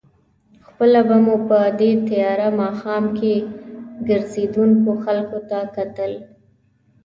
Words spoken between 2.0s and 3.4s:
تېاره ماښام کې